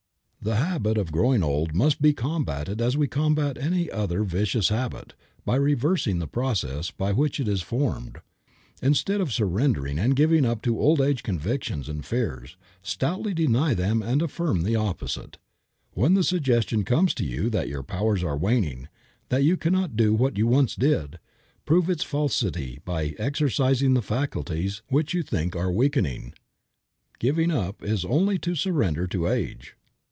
The 0.43 0.55
habit 0.55 0.97
of 0.97 1.11
growing 1.11 1.43
old 1.43 1.75
must 1.75 2.01
be 2.01 2.13
combated 2.13 2.81
as 2.81 2.97
we 2.97 3.07
combat 3.07 3.59
any 3.59 3.91
other 3.91 4.23
vicious 4.23 4.69
habit, 4.69 5.13
by 5.45 5.55
reversing 5.55 6.17
the 6.17 6.25
processes 6.25 6.89
by 6.89 7.11
which 7.11 7.39
it 7.39 7.47
is 7.47 7.61
formed. 7.61 8.17
Instead 8.81 9.21
of 9.21 9.31
surrendering 9.31 9.99
and 9.99 10.15
giving 10.15 10.43
up 10.43 10.63
to 10.63 10.79
old 10.79 10.99
age 10.99 11.21
convictions 11.21 11.87
and 11.87 12.07
fears, 12.07 12.57
stoutly 12.81 13.35
deny 13.35 13.75
them 13.75 14.01
and 14.01 14.23
affirm 14.23 14.63
the 14.63 14.75
opposite. 14.75 15.37
When 15.91 16.15
the 16.15 16.23
suggestion 16.23 16.85
comes 16.85 17.13
to 17.13 17.23
you 17.23 17.51
that 17.51 17.69
your 17.69 17.83
powers 17.83 18.23
are 18.23 18.35
waning, 18.35 18.87
that 19.29 19.43
you 19.43 19.57
cannot 19.57 19.95
do 19.95 20.15
what 20.15 20.39
you 20.39 20.47
once 20.47 20.75
did, 20.75 21.19
prove 21.67 21.87
its 21.87 22.03
falsity 22.03 22.79
by 22.83 23.13
exercising 23.19 23.93
the 23.93 24.01
faculties 24.01 24.81
which 24.87 25.13
you 25.13 25.21
think 25.21 25.55
are 25.55 25.71
weakening. 25.71 26.33
Giving 27.19 27.51
up 27.51 27.83
is 27.83 28.03
only 28.03 28.39
to 28.39 28.55
surrender 28.55 29.05
to 29.05 29.27
age. 29.27 29.75